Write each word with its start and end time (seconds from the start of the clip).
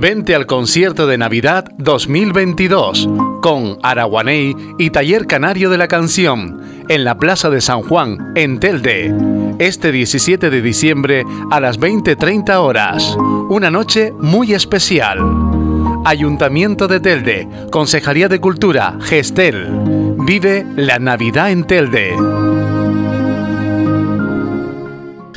Vente 0.00 0.34
al 0.34 0.46
concierto 0.46 1.06
de 1.06 1.18
Navidad 1.18 1.66
2022 1.76 3.06
con 3.42 3.76
Araguaney 3.82 4.56
y 4.78 4.88
Taller 4.88 5.26
Canario 5.26 5.68
de 5.68 5.76
la 5.76 5.88
Canción 5.88 6.86
en 6.88 7.04
la 7.04 7.18
Plaza 7.18 7.50
de 7.50 7.60
San 7.60 7.82
Juan, 7.82 8.32
en 8.34 8.60
Telde, 8.60 9.14
este 9.58 9.92
17 9.92 10.48
de 10.48 10.62
diciembre 10.62 11.26
a 11.50 11.60
las 11.60 11.78
20.30 11.78 12.56
horas. 12.56 13.14
Una 13.50 13.70
noche 13.70 14.10
muy 14.18 14.54
especial. 14.54 15.18
Ayuntamiento 16.06 16.88
de 16.88 17.00
Telde, 17.00 17.46
Consejería 17.70 18.28
de 18.28 18.40
Cultura, 18.40 18.96
Gestel. 19.02 19.68
Vive 20.24 20.64
la 20.76 20.98
Navidad 20.98 21.50
en 21.50 21.64
Telde. 21.64 22.14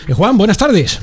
Eh, 0.07 0.13
Juan, 0.13 0.37
buenas 0.37 0.57
tardes. 0.57 1.01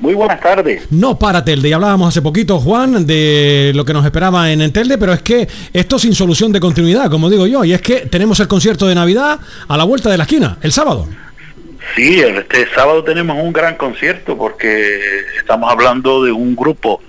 Muy 0.00 0.14
buenas 0.14 0.40
tardes. 0.40 0.86
No 0.90 1.18
para 1.18 1.44
Telde, 1.44 1.68
y 1.68 1.72
hablábamos 1.72 2.08
hace 2.08 2.22
poquito, 2.22 2.60
Juan, 2.60 3.04
de 3.04 3.72
lo 3.74 3.84
que 3.84 3.92
nos 3.92 4.04
esperaba 4.04 4.50
en 4.50 4.72
Telde, 4.72 4.96
pero 4.96 5.12
es 5.12 5.22
que 5.22 5.48
esto 5.72 5.98
sin 5.98 6.14
solución 6.14 6.52
de 6.52 6.60
continuidad, 6.60 7.10
como 7.10 7.28
digo 7.28 7.46
yo, 7.46 7.64
y 7.64 7.72
es 7.72 7.82
que 7.82 8.06
tenemos 8.06 8.38
el 8.38 8.46
concierto 8.46 8.86
de 8.86 8.94
Navidad 8.94 9.40
a 9.66 9.76
la 9.76 9.84
vuelta 9.84 10.08
de 10.10 10.18
la 10.18 10.24
esquina, 10.24 10.58
el 10.62 10.70
sábado. 10.70 11.08
Sí, 11.96 12.20
este 12.20 12.68
sábado 12.74 13.02
tenemos 13.02 13.36
un 13.42 13.52
gran 13.52 13.76
concierto 13.76 14.36
porque 14.36 15.00
estamos 15.38 15.70
hablando 15.70 16.22
de 16.22 16.30
un 16.30 16.54
grupo 16.54 17.00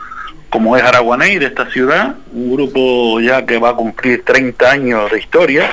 como 0.49 0.75
es 0.75 0.83
Araguaney 0.83 1.37
de 1.37 1.45
esta 1.45 1.69
ciudad, 1.69 2.15
un 2.33 2.55
grupo 2.55 3.19
ya 3.21 3.45
que 3.45 3.59
va 3.59 3.69
a 3.69 3.75
cumplir 3.75 4.23
30 4.25 4.71
años 4.71 5.11
de 5.11 5.19
historia, 5.19 5.69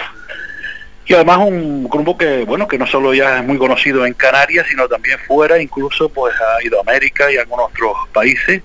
y 1.08 1.14
además 1.14 1.38
un 1.38 1.88
grupo 1.88 2.18
que 2.18 2.44
bueno 2.44 2.66
que 2.66 2.78
no 2.78 2.86
solo 2.86 3.14
ya 3.14 3.38
es 3.38 3.44
muy 3.44 3.58
conocido 3.58 4.04
en 4.04 4.14
Canarias 4.14 4.66
sino 4.68 4.88
también 4.88 5.18
fuera 5.20 5.60
incluso 5.60 6.08
pues 6.08 6.34
ha 6.34 6.64
ido 6.64 6.78
a 6.78 6.80
América 6.80 7.30
y 7.30 7.36
a 7.36 7.42
algunos 7.42 7.70
otros 7.70 7.92
países. 8.12 8.62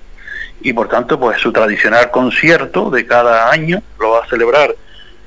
Y 0.64 0.74
por 0.74 0.90
tanto 0.90 1.20
pues 1.20 1.40
su 1.40 1.52
tradicional 1.52 2.12
concierto 2.12 2.90
de 2.90 3.06
cada 3.06 3.52
año 3.52 3.82
lo 4.00 4.12
va 4.12 4.24
a 4.24 4.28
celebrar 4.28 4.76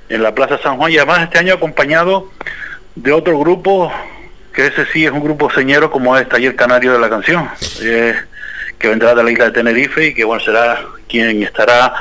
en 0.09 0.23
la 0.23 0.35
Plaza 0.35 0.59
San 0.59 0.77
Juan. 0.77 0.93
Y 0.93 0.99
además 0.99 1.23
este 1.23 1.39
año 1.39 1.55
acompañado 1.55 2.31
de 2.95 3.13
otro 3.13 3.39
grupo 3.39 3.93
que 4.53 4.69
ese 4.69 4.87
sí 4.87 5.05
es 5.05 5.11
un 5.11 5.23
grupo 5.23 5.51
señero 5.51 5.91
como 5.91 6.17
es 6.17 6.29
Taller 6.29 6.55
Canario 6.55 6.93
de 6.93 6.99
la 7.01 7.11
Canción. 7.11 7.49
Eh, 7.83 8.15
que 8.79 8.89
vendrá 8.89 9.15
de 9.15 9.25
la 9.25 9.31
isla 9.31 9.47
de 9.47 9.53
Tenerife 9.53 10.09
y 10.09 10.15
que 10.15 10.25
bueno 10.25 10.45
será 10.45 10.79
quien 11.09 11.43
estará 11.43 11.95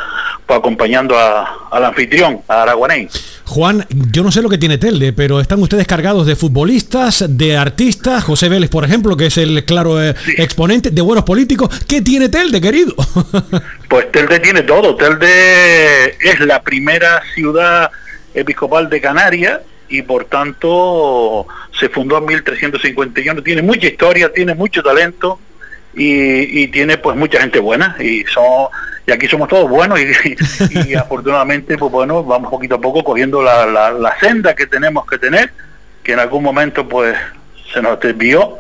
pues, 0.46 0.60
acompañando 0.60 1.18
a, 1.18 1.70
al 1.72 1.86
anfitrión, 1.86 2.42
a 2.48 2.64
Araguaney. 2.64 3.08
Juan, 3.46 3.86
yo 4.12 4.24
no 4.24 4.32
sé 4.32 4.42
lo 4.42 4.50
que 4.50 4.58
tiene 4.58 4.78
Telde, 4.78 5.14
pero 5.14 5.40
están 5.40 5.62
ustedes 5.62 5.86
cargados 5.86 6.26
de 6.26 6.36
futbolistas, 6.36 7.26
de 7.28 7.58
artistas, 7.58 8.24
José 8.24 8.50
Vélez, 8.50 8.70
por 8.70 8.84
ejemplo, 8.84 9.16
que 9.16 9.28
es 9.28 9.38
el 9.38 9.64
claro 9.66 10.02
eh, 10.02 10.16
exponente, 10.38 10.92
de 10.92 11.02
buenos 11.02 11.24
políticos. 11.24 11.70
¿Qué 11.88 12.02
tiene 12.02 12.30
Telde, 12.30 12.60
querido? 12.62 12.96
pues 13.90 14.12
Telde 14.12 14.40
tiene 14.40 14.64
todo. 14.64 14.96
Telde 14.96 16.16
es 16.20 16.40
la 16.40 16.62
primera 16.62 17.22
ciudad 17.36 17.92
episcopal 18.34 18.90
de 18.90 19.02
Canarias 19.02 19.60
y 19.90 20.02
por 20.02 20.26
tanto 20.26 21.46
se 21.80 21.90
fundó 21.90 22.18
en 22.18 22.26
1351. 22.26 23.44
Tiene 23.44 23.62
mucha 23.62 23.88
historia, 23.88 24.32
tiene 24.34 24.56
mucho 24.56 24.82
talento 24.82 25.40
y, 25.96 26.64
y 26.64 26.68
tiene 26.70 26.98
pues 26.98 27.16
mucha 27.16 27.40
gente 27.40 27.60
buena 27.60 27.96
y 28.00 28.24
son 28.34 28.70
y 29.06 29.12
aquí 29.12 29.28
somos 29.28 29.48
todos 29.48 29.70
buenos 29.70 30.00
y, 30.00 30.96
afortunadamente 30.96 31.78
pues 31.78 31.92
bueno 31.92 32.24
vamos 32.24 32.50
poquito 32.50 32.76
a 32.76 32.82
poco 32.82 33.04
cogiendo 33.04 33.42
la, 33.42 33.66
la, 33.66 34.20
senda 34.20 34.56
que 34.56 34.68
tenemos 34.68 35.06
que 35.06 35.18
tener 35.18 35.52
que 36.04 36.14
en 36.14 36.20
algún 36.20 36.44
momento 36.44 36.88
pues 36.88 37.16
se 37.74 37.82
nos 37.82 38.00
desvió 38.00 38.60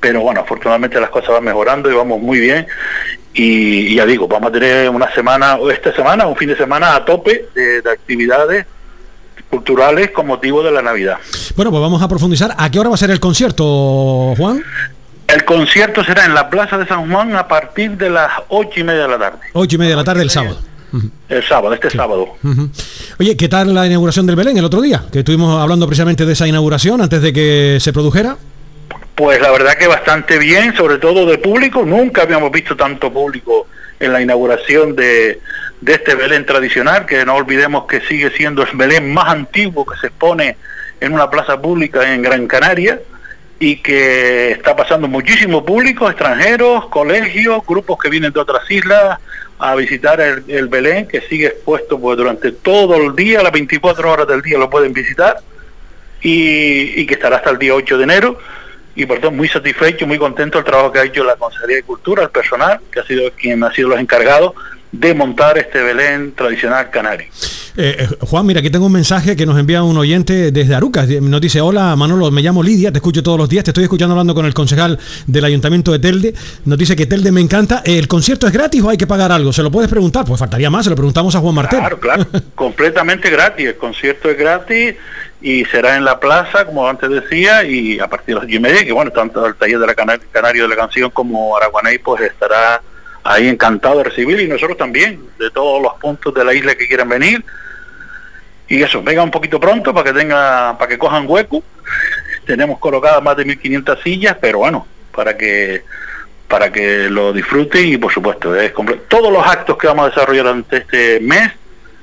pero 0.00 0.20
bueno 0.20 0.40
afortunadamente 0.40 1.00
las 1.00 1.10
cosas 1.10 1.30
van 1.30 1.44
mejorando 1.44 1.90
y 1.90 1.94
vamos 1.94 2.20
muy 2.20 2.40
bien 2.40 2.66
y, 3.32 3.94
ya 3.94 4.06
digo 4.06 4.26
vamos 4.26 4.50
a 4.50 4.52
tener 4.52 4.88
una 4.88 5.12
semana 5.12 5.56
o 5.56 5.70
esta 5.70 5.94
semana 5.94 6.26
un 6.26 6.36
fin 6.36 6.48
de 6.48 6.56
semana 6.56 6.96
a 6.96 7.04
tope 7.04 7.46
de 7.54 7.82
actividades 7.90 8.66
culturales 9.54 10.10
con 10.10 10.26
motivo 10.26 10.62
de 10.62 10.72
la 10.72 10.82
Navidad. 10.82 11.18
Bueno, 11.54 11.70
pues 11.70 11.80
vamos 11.80 12.02
a 12.02 12.08
profundizar. 12.08 12.54
¿A 12.56 12.70
qué 12.70 12.80
hora 12.80 12.88
va 12.88 12.96
a 12.96 12.98
ser 12.98 13.10
el 13.10 13.20
concierto, 13.20 14.34
Juan? 14.36 14.64
El 15.34 15.44
concierto 15.44 16.04
será 16.04 16.26
en 16.26 16.32
la 16.32 16.48
Plaza 16.48 16.78
de 16.78 16.86
San 16.86 17.10
Juan 17.10 17.34
a 17.34 17.48
partir 17.48 17.96
de 17.96 18.08
las 18.08 18.30
ocho 18.46 18.78
y 18.78 18.84
media 18.84 19.02
de 19.02 19.08
la 19.08 19.18
tarde. 19.18 19.38
Ocho 19.54 19.74
y 19.74 19.78
media 19.80 19.90
de 19.90 19.96
la 19.96 20.04
tarde 20.04 20.22
el 20.22 20.30
sábado. 20.30 20.60
El 21.28 21.42
sábado, 21.42 21.74
este 21.74 21.90
sábado. 21.90 22.36
Oye, 23.18 23.36
¿qué 23.36 23.48
tal 23.48 23.74
la 23.74 23.84
inauguración 23.84 24.26
del 24.26 24.36
Belén 24.36 24.56
el 24.58 24.64
otro 24.64 24.80
día? 24.80 25.02
Que 25.10 25.18
estuvimos 25.18 25.60
hablando 25.60 25.88
precisamente 25.88 26.24
de 26.24 26.34
esa 26.34 26.46
inauguración 26.46 27.00
antes 27.00 27.20
de 27.20 27.32
que 27.32 27.78
se 27.80 27.92
produjera. 27.92 28.36
Pues 29.16 29.40
la 29.40 29.50
verdad 29.50 29.76
que 29.76 29.88
bastante 29.88 30.38
bien, 30.38 30.76
sobre 30.76 30.98
todo 30.98 31.26
de 31.26 31.38
público. 31.38 31.84
Nunca 31.84 32.22
habíamos 32.22 32.52
visto 32.52 32.76
tanto 32.76 33.12
público 33.12 33.66
en 33.98 34.12
la 34.12 34.22
inauguración 34.22 34.94
de, 34.94 35.40
de 35.80 35.92
este 35.94 36.14
Belén 36.14 36.46
tradicional, 36.46 37.06
que 37.06 37.24
no 37.24 37.34
olvidemos 37.34 37.86
que 37.86 38.02
sigue 38.02 38.30
siendo 38.30 38.62
el 38.62 38.68
Belén 38.76 39.12
más 39.12 39.30
antiguo 39.30 39.84
que 39.84 39.98
se 39.98 40.06
expone 40.06 40.56
en 41.00 41.12
una 41.12 41.28
plaza 41.28 41.60
pública 41.60 42.14
en 42.14 42.22
Gran 42.22 42.46
Canaria 42.46 43.00
y 43.64 43.76
que 43.76 44.50
está 44.50 44.76
pasando 44.76 45.08
muchísimo 45.08 45.64
público, 45.64 46.06
extranjeros, 46.10 46.84
colegios, 46.88 47.66
grupos 47.66 47.96
que 47.98 48.10
vienen 48.10 48.30
de 48.30 48.38
otras 48.38 48.70
islas 48.70 49.18
a 49.58 49.74
visitar 49.74 50.20
el, 50.20 50.68
Belén, 50.68 51.08
que 51.08 51.22
sigue 51.22 51.46
expuesto 51.46 51.98
pues, 51.98 52.18
durante 52.18 52.52
todo 52.52 52.96
el 52.96 53.16
día, 53.16 53.42
las 53.42 53.52
24 53.52 54.12
horas 54.12 54.28
del 54.28 54.42
día 54.42 54.58
lo 54.58 54.68
pueden 54.68 54.92
visitar, 54.92 55.38
y, 56.20 57.06
que 57.06 57.14
estará 57.14 57.36
hasta 57.36 57.52
el 57.52 57.58
día 57.58 57.74
8 57.74 57.96
de 57.96 58.04
enero. 58.04 58.38
Y 58.96 59.06
por 59.06 59.32
muy 59.32 59.48
satisfecho, 59.48 60.06
muy 60.06 60.18
contento 60.18 60.58
el 60.58 60.64
trabajo 60.64 60.92
que 60.92 60.98
ha 60.98 61.04
hecho 61.04 61.24
la 61.24 61.36
Consejería 61.36 61.76
de 61.76 61.82
Cultura, 61.84 62.24
el 62.24 62.30
personal, 62.30 62.80
que 62.92 63.00
ha 63.00 63.04
sido 63.04 63.30
quien 63.32 63.64
ha 63.64 63.72
sido 63.72 63.88
los 63.88 63.98
encargados 63.98 64.52
de 64.98 65.14
montar 65.14 65.58
este 65.58 65.82
Belén 65.82 66.32
tradicional 66.34 66.90
canario. 66.90 67.26
Eh, 67.76 67.96
eh, 67.98 68.08
Juan, 68.20 68.46
mira, 68.46 68.60
aquí 68.60 68.70
tengo 68.70 68.86
un 68.86 68.92
mensaje 68.92 69.34
que 69.34 69.44
nos 69.44 69.58
envía 69.58 69.82
un 69.82 69.96
oyente 69.96 70.52
desde 70.52 70.74
Arucas. 70.74 71.08
Nos 71.08 71.40
dice, 71.40 71.60
hola 71.60 71.96
Manolo, 71.96 72.30
me 72.30 72.40
llamo 72.40 72.62
Lidia, 72.62 72.92
te 72.92 72.98
escucho 72.98 73.22
todos 73.22 73.36
los 73.36 73.48
días, 73.48 73.64
te 73.64 73.70
estoy 73.70 73.84
escuchando 73.84 74.12
hablando 74.12 74.34
con 74.34 74.46
el 74.46 74.54
concejal 74.54 74.98
del 75.26 75.44
Ayuntamiento 75.44 75.90
de 75.90 75.98
Telde. 75.98 76.34
Nos 76.64 76.78
dice 76.78 76.94
que 76.94 77.06
Telde 77.06 77.32
me 77.32 77.40
encanta. 77.40 77.82
¿El 77.84 78.06
concierto 78.06 78.46
es 78.46 78.52
gratis 78.52 78.80
o 78.82 78.90
hay 78.90 78.96
que 78.96 79.08
pagar 79.08 79.32
algo? 79.32 79.52
¿Se 79.52 79.62
lo 79.62 79.72
puedes 79.72 79.90
preguntar? 79.90 80.24
Pues 80.24 80.38
faltaría 80.38 80.70
más, 80.70 80.84
se 80.84 80.90
lo 80.90 80.96
preguntamos 80.96 81.34
a 81.34 81.40
Juan 81.40 81.54
Martel. 81.56 81.80
Claro, 81.80 81.98
claro, 81.98 82.26
completamente 82.54 83.28
gratis. 83.28 83.66
El 83.66 83.76
concierto 83.76 84.30
es 84.30 84.38
gratis 84.38 84.94
y 85.42 85.64
será 85.64 85.96
en 85.96 86.04
la 86.04 86.20
plaza, 86.20 86.64
como 86.64 86.88
antes 86.88 87.10
decía, 87.10 87.64
y 87.64 87.98
a 87.98 88.06
partir 88.06 88.36
de 88.36 88.40
las 88.40 88.46
10 88.46 88.60
y 88.60 88.62
media, 88.62 88.84
que 88.84 88.92
bueno, 88.92 89.10
tanto 89.10 89.44
el 89.44 89.56
taller 89.56 89.80
de 89.80 89.86
la 89.88 89.94
Canario 89.94 90.62
de 90.62 90.68
la 90.68 90.76
Canción 90.76 91.10
como 91.10 91.56
Araguaney, 91.56 91.98
pues 91.98 92.22
estará 92.22 92.80
ahí 93.24 93.48
encantado 93.48 93.98
de 93.98 94.04
recibir 94.04 94.38
y 94.40 94.46
nosotros 94.46 94.76
también, 94.76 95.20
de 95.38 95.50
todos 95.50 95.82
los 95.82 95.94
puntos 95.94 96.32
de 96.34 96.44
la 96.44 96.54
isla 96.54 96.74
que 96.74 96.86
quieran 96.86 97.08
venir. 97.08 97.44
Y 98.68 98.82
eso, 98.82 99.02
venga 99.02 99.22
un 99.22 99.30
poquito 99.30 99.58
pronto 99.58 99.92
para 99.92 100.12
que 100.12 100.18
tenga, 100.18 100.76
para 100.78 100.88
que 100.88 100.98
cojan 100.98 101.24
hueco. 101.26 101.62
Tenemos 102.46 102.78
colocadas 102.78 103.22
más 103.22 103.36
de 103.36 103.44
1500 103.44 104.02
sillas, 104.02 104.36
pero 104.40 104.58
bueno, 104.58 104.86
para 105.12 105.36
que 105.36 105.82
para 106.48 106.70
que 106.70 107.08
lo 107.08 107.32
disfruten 107.32 107.88
y 107.88 107.96
por 107.96 108.12
supuesto, 108.12 108.54
es 108.54 108.72
todos 109.08 109.32
los 109.32 109.44
actos 109.44 109.78
que 109.78 109.86
vamos 109.86 110.06
a 110.06 110.08
desarrollar 110.10 110.44
durante 110.44 110.76
este 110.76 111.18
mes 111.20 111.50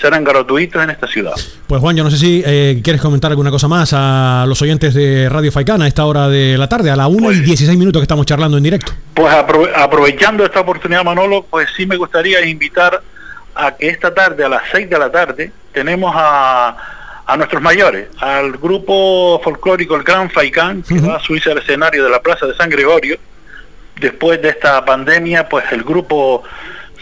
serán 0.02 0.24
gratuitos 0.24 0.84
en 0.84 0.90
esta 0.90 1.08
ciudad. 1.08 1.34
Pues 1.68 1.80
Juan, 1.80 1.96
yo 1.96 2.04
no 2.04 2.10
sé 2.10 2.18
si 2.18 2.42
eh, 2.46 2.82
quieres 2.84 3.02
comentar 3.02 3.30
alguna 3.32 3.52
cosa 3.52 3.68
más 3.68 3.94
a 3.96 4.46
los 4.48 4.62
oyentes 4.62 4.94
de 4.94 5.30
Radio 5.30 5.52
Faicana 5.52 5.86
a 5.86 5.88
esta 5.88 6.06
hora 6.06 6.28
de 6.28 6.58
la 6.58 6.68
tarde, 6.68 6.90
a 6.90 6.96
la 6.96 7.08
1 7.08 7.32
y 7.32 7.36
16 7.42 7.70
pues- 7.70 7.78
minutos 7.78 8.00
que 8.02 8.04
estamos 8.04 8.26
charlando 8.26 8.58
en 8.58 8.64
directo. 8.64 8.92
Pues 9.14 9.34
aprovechando 9.34 10.44
esta 10.44 10.62
oportunidad, 10.62 11.04
Manolo, 11.04 11.46
pues 11.50 11.70
sí 11.78 11.86
me 11.86 11.96
gustaría 11.98 12.44
invitar 12.46 13.02
a 13.54 13.76
que 13.76 13.90
esta 13.90 14.14
tarde, 14.14 14.44
a 14.44 14.50
las 14.50 14.64
6 14.72 14.90
de 14.90 14.98
la 15.00 15.12
tarde, 15.12 15.52
tenemos 15.74 16.12
a, 16.16 16.76
a 17.26 17.38
nuestros 17.38 17.62
mayores, 17.62 18.08
al 18.20 18.54
grupo 18.54 19.40
folclórico 19.44 19.96
El 19.96 20.04
Gran 20.04 20.30
Faicán, 20.30 20.82
que 20.84 21.00
va 21.00 21.18
a 21.18 21.20
subirse 21.20 21.52
al 21.52 21.60
escenario 21.60 22.04
de 22.04 22.10
la 22.10 22.22
Plaza 22.22 22.46
de 22.48 22.56
San 22.56 22.70
Gregorio. 22.70 23.18
Después 24.00 24.42
de 24.42 24.50
esta 24.50 24.84
pandemia, 24.84 25.48
pues 25.48 25.66
el 25.72 25.84
grupo 25.84 26.44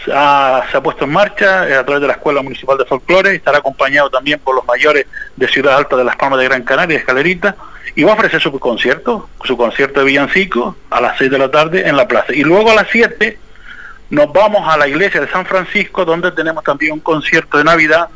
se 0.04 0.12
ha, 0.14 0.80
puesto 0.82 1.04
en 1.04 1.10
marcha 1.10 1.68
eh, 1.68 1.74
a 1.74 1.84
través 1.84 2.00
de 2.00 2.06
la 2.06 2.14
Escuela 2.14 2.42
Municipal 2.42 2.78
de 2.78 2.84
Folclore, 2.84 3.34
estará 3.34 3.58
acompañado 3.58 4.10
también 4.10 4.40
por 4.40 4.54
los 4.54 4.64
mayores 4.66 5.06
de 5.36 5.48
Ciudad 5.48 5.76
Alta 5.76 5.96
de 5.96 6.04
las 6.04 6.16
Palmas 6.16 6.38
de 6.38 6.46
Gran 6.46 6.62
Canaria, 6.62 6.98
Escalerita, 6.98 7.56
y 7.94 8.02
va 8.02 8.12
a 8.12 8.14
ofrecer 8.14 8.40
su 8.40 8.58
concierto, 8.58 9.28
su 9.44 9.56
concierto 9.56 10.00
de 10.00 10.06
villancico 10.06 10.76
a 10.90 11.00
las 11.00 11.18
6 11.18 11.30
de 11.30 11.38
la 11.38 11.50
tarde 11.50 11.88
en 11.88 11.96
la 11.96 12.06
plaza. 12.08 12.32
Y 12.32 12.42
luego 12.42 12.70
a 12.70 12.74
las 12.74 12.88
7 12.90 13.38
nos 14.10 14.32
vamos 14.32 14.68
a 14.72 14.76
la 14.76 14.88
iglesia 14.88 15.20
de 15.20 15.28
San 15.28 15.44
Francisco, 15.46 16.04
donde 16.04 16.32
tenemos 16.32 16.64
también 16.64 16.92
un 16.92 17.00
concierto 17.00 17.58
de 17.58 17.64
Navidad, 17.64 18.08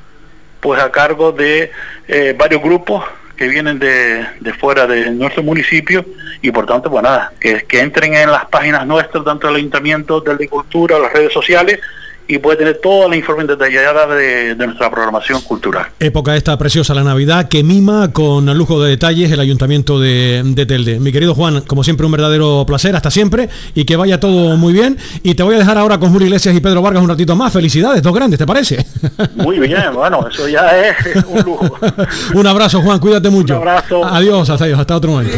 pues 0.61 0.81
a 0.81 0.91
cargo 0.91 1.33
de 1.33 1.71
eh, 2.09 2.35
varios 2.37 2.63
grupos 2.63 3.05
que 3.37 3.49
vienen 3.49 3.79
de, 3.79 4.27
fuera 4.59 4.87
de 4.87 5.11
nuestro 5.11 5.43
municipio 5.43 6.05
y 6.43 6.51
por 6.51 6.67
tanto, 6.67 6.91
pues 6.91 7.03
nada, 7.03 7.33
que, 7.41 7.65
entren 7.81 8.15
en 8.15 8.31
las 8.31 8.47
páginas 8.47 8.87
nuestras, 8.87 9.25
tanto 9.25 9.47
del 9.47 9.57
Ayuntamiento, 9.57 10.21
de 10.21 10.49
Cultura, 10.49 10.99
las 10.99 11.13
redes 11.13 11.33
sociales 11.33 11.81
y 12.27 12.39
puede 12.39 12.57
tener 12.57 12.81
toda 12.83 13.09
la 13.09 13.17
información 13.17 13.59
detallada 13.59 14.07
de, 14.15 14.55
nuestra 14.57 14.91
programación 14.91 15.41
cultural. 15.43 15.87
Época 16.01 16.37
esta 16.37 16.57
preciosa, 16.57 16.95
la 16.95 17.05
Navidad, 17.05 17.49
que 17.49 17.63
mima 17.63 18.13
con 18.13 18.47
lujo 18.57 18.83
de 18.83 18.91
detalles 18.91 19.31
el 19.31 19.41
Ayuntamiento 19.41 20.01
de, 20.01 20.43
de, 20.45 20.67
Telde. 20.67 20.99
Mi 21.01 21.13
querido 21.13 21.35
Juan, 21.35 21.63
como 21.63 21.85
siempre, 21.85 22.07
un 22.07 22.13
verdadero 22.13 22.65
placer, 22.67 22.97
hasta 22.97 23.11
siempre, 23.11 23.49
y 23.75 23.85
que 23.85 23.97
vaya 23.97 24.21
todo 24.21 24.57
muy 24.57 24.73
bien. 24.73 24.97
Y 25.23 25.35
te 25.35 25.43
voy 25.43 25.57
a 25.57 25.59
dejar 25.59 25.77
ahora 25.77 25.99
con 25.99 26.11
Julio 26.11 26.27
Iglesias 26.27 26.55
y 26.55 26.61
Pedro 26.61 26.83
Vargas 26.83 27.03
un 27.03 27.09
ratito 27.09 27.37
más. 27.37 27.53
Felicidades, 27.53 28.03
dos 28.03 28.15
grandes, 28.15 28.39
¿te 28.39 28.47
parece? 28.47 28.85
Muy 29.35 29.59
bien, 29.59 29.83
bueno, 29.93 30.27
eso 30.29 30.49
ya 30.49 30.89
es 30.89 30.97
un 31.27 31.43
lujo. 31.43 31.77
un 32.35 32.47
abrazo, 32.47 32.81
Juan, 32.81 32.99
cuídate 32.99 33.29
mucho. 33.29 33.55
Un 33.61 33.69
abrazo. 33.69 34.05
Adiós, 34.05 34.49
hasta, 34.49 34.65
hasta 34.65 34.97
otro 34.97 35.11
momento. 35.11 35.37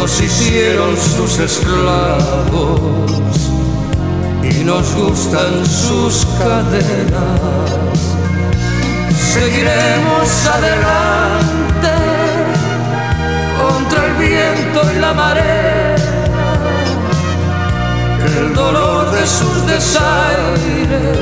Nos 0.00 0.18
hicieron 0.18 0.96
sus 0.96 1.38
esclavos 1.40 2.90
y 4.42 4.64
nos 4.64 4.94
gustan 4.94 5.66
sus 5.66 6.24
cadenas. 6.38 8.00
Seguiremos 9.34 10.46
adelante 10.46 11.92
contra 13.60 14.06
el 14.06 14.14
viento 14.14 14.80
y 14.96 15.00
la 15.00 15.12
marea. 15.12 15.96
el 18.38 18.54
dolor 18.54 19.10
de 19.12 19.26
sus 19.26 19.66
desaires 19.66 21.19